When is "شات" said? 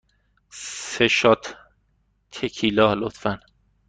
1.17-1.43